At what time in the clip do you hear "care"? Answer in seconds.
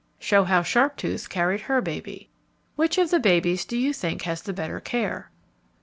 4.79-5.29